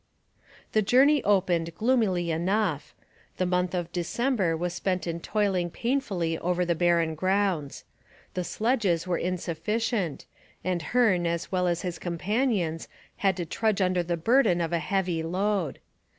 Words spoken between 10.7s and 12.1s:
Hearne as well as his